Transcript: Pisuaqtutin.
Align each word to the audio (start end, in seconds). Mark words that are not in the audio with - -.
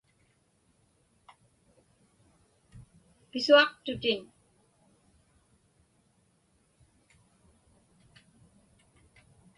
Pisuaqtutin. 3.29 4.21